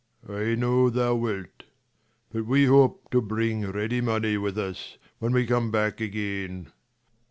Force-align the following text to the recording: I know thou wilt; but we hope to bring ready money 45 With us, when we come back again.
I 0.27 0.55
know 0.55 0.89
thou 0.89 1.13
wilt; 1.13 1.61
but 2.31 2.47
we 2.47 2.65
hope 2.65 3.11
to 3.11 3.21
bring 3.21 3.67
ready 3.69 4.01
money 4.01 4.35
45 4.35 4.41
With 4.41 4.57
us, 4.57 4.97
when 5.19 5.31
we 5.31 5.45
come 5.45 5.69
back 5.69 6.01
again. 6.01 6.71